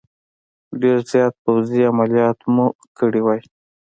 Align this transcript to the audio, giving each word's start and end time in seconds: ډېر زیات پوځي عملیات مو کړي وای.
ډېر 0.81 0.97
زیات 1.11 1.33
پوځي 1.43 1.81
عملیات 1.91 2.39
مو 2.53 2.67
کړي 2.99 3.21
وای. 3.23 3.41